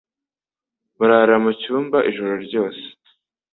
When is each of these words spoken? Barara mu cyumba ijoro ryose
Barara 0.97 1.35
mu 1.43 1.51
cyumba 1.61 1.97
ijoro 2.09 2.33
ryose 2.45 2.83